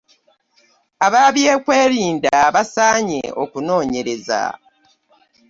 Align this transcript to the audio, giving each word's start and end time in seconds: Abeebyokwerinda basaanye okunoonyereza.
Abeebyokwerinda 1.05 2.35
basaanye 2.55 3.21
okunoonyereza. 3.43 4.41